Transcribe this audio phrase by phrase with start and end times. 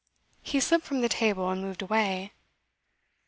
[0.41, 2.33] He slipped from the table, and moved away.